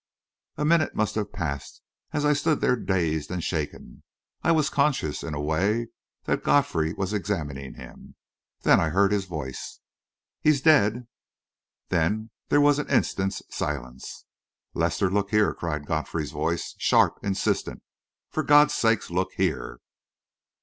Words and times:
A 0.57 0.65
minute 0.65 0.95
must 0.95 1.13
have 1.13 1.31
passed 1.31 1.83
as 2.11 2.25
I 2.25 2.33
stood 2.33 2.59
there 2.59 2.75
dazed 2.75 3.29
and 3.29 3.43
shaken. 3.43 4.01
I 4.41 4.51
was 4.51 4.67
conscious, 4.67 5.21
in 5.21 5.35
a 5.35 5.39
way, 5.39 5.89
that 6.23 6.43
Godfrey 6.43 6.93
was 6.93 7.13
examining 7.13 7.75
him. 7.75 8.15
Then 8.61 8.79
I 8.79 8.89
heard 8.89 9.11
his 9.11 9.25
voice. 9.25 9.79
"He's 10.41 10.59
dead," 10.59 10.93
he 10.93 10.99
said. 10.99 11.05
Then 11.89 12.29
there 12.49 12.61
was 12.61 12.79
an 12.79 12.89
instant's 12.89 13.43
silence. 13.51 14.25
"Lester, 14.73 15.11
look 15.11 15.29
here!" 15.29 15.53
cried 15.53 15.85
Godfrey's 15.85 16.31
voice, 16.31 16.73
sharp, 16.79 17.19
insistent. 17.21 17.83
"For 18.31 18.41
God's 18.41 18.73
sake, 18.73 19.07
look 19.11 19.33
here!" 19.33 19.81